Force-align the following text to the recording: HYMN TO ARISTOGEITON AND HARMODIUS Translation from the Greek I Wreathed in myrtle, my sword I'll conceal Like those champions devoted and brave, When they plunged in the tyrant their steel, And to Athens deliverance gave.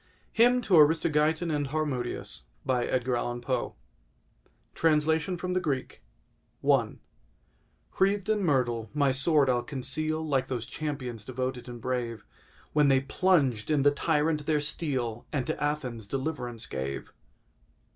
HYMN 0.35 0.63
TO 0.63 0.77
ARISTOGEITON 0.77 1.51
AND 1.51 1.67
HARMODIUS 1.67 2.45
Translation 4.73 5.37
from 5.37 5.53
the 5.53 5.59
Greek 5.59 6.01
I 6.67 6.95
Wreathed 7.99 8.27
in 8.27 8.43
myrtle, 8.43 8.89
my 8.95 9.11
sword 9.11 9.47
I'll 9.47 9.61
conceal 9.61 10.27
Like 10.27 10.47
those 10.47 10.65
champions 10.65 11.23
devoted 11.23 11.69
and 11.69 11.79
brave, 11.79 12.25
When 12.73 12.87
they 12.87 13.01
plunged 13.01 13.69
in 13.69 13.83
the 13.83 13.91
tyrant 13.91 14.47
their 14.47 14.59
steel, 14.59 15.27
And 15.31 15.45
to 15.45 15.63
Athens 15.63 16.07
deliverance 16.07 16.65
gave. 16.65 17.13